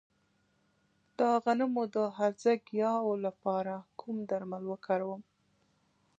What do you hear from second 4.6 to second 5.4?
وکاروم؟